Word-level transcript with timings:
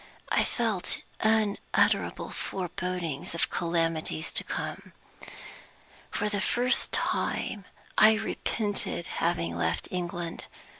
I 0.31 0.43
felt 0.43 0.97
unutterable 1.19 2.31
forebodings 2.31 3.35
of 3.35 3.51
calamities 3.51 4.33
to 4.33 4.43
come. 4.43 4.93
For 6.09 6.27
the 6.27 6.41
first 6.41 6.91
time, 6.91 7.65
I 7.99 8.15
repented 8.15 9.05
having 9.05 9.55
left 9.55 9.87
England. 9.91 10.47